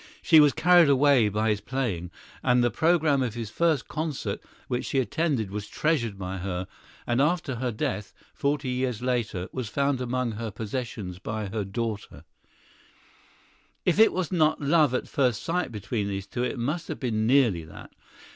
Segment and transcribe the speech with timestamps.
[0.23, 2.09] She was carried away by his playing,
[2.41, 6.65] and the programme of his first concert which she attended was treasured by her,
[7.05, 12.23] and after her death, forty years later, was found among her possessions by her daughter.
[13.85, 16.25] [Illustration: Liszt at the piano.] If it was not love at first sight between these
[16.25, 17.91] two, it must have been nearly that.